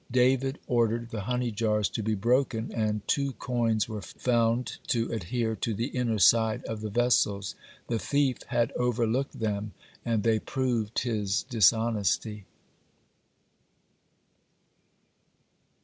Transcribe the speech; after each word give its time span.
David 0.09 0.57
ordered 0.65 1.11
the 1.11 1.21
honey 1.29 1.51
jars 1.51 1.87
to 1.89 2.01
be 2.01 2.15
broken, 2.15 2.71
and 2.71 3.07
two 3.07 3.33
coins 3.33 3.87
were 3.87 4.01
found 4.01 4.79
to 4.87 5.11
adhere 5.11 5.55
to 5.57 5.75
the 5.75 5.89
inner 5.89 6.17
side 6.17 6.63
of 6.63 6.81
the 6.81 6.89
vessels. 6.89 7.53
The 7.85 7.99
thief 7.99 8.39
had 8.47 8.71
overlooked 8.71 9.39
them, 9.39 9.73
and 10.03 10.23
they 10.23 10.39
proved 10.39 10.97
his 11.03 11.43
dishonesty. 11.43 12.45